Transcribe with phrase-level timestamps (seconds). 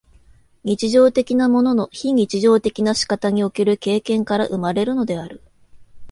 [0.63, 5.43] 日常的なものの非日常的な仕方における経験から生まれるのである。